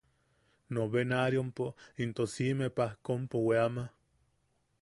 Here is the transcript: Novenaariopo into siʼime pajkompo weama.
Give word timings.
Novenaariopo 0.77 1.67
into 2.03 2.23
siʼime 2.33 2.67
pajkompo 2.77 3.37
weama. 3.47 3.85